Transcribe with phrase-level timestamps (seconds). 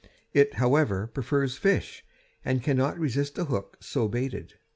[0.33, 2.03] It, however, prefers fish,
[2.43, 4.55] and cannot resist a hook so baited.